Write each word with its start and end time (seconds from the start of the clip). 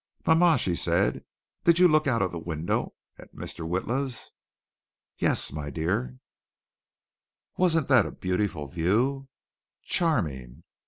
"Ma 0.25 0.33
ma," 0.33 0.55
she 0.55 0.75
said, 0.75 1.23
"did 1.63 1.77
you 1.77 1.87
look 1.87 2.07
out 2.07 2.23
of 2.23 2.31
the 2.31 2.39
window 2.39 2.95
at 3.19 3.35
Mr. 3.35 3.69
Witla's?" 3.69 4.31
"Yes, 5.19 5.51
my 5.51 5.69
dear!" 5.69 6.17
"Wasn't 7.55 7.87
that 7.87 8.07
a 8.07 8.11
beautiful 8.11 8.65
view?" 8.65 9.27
"Charming." 9.83 10.63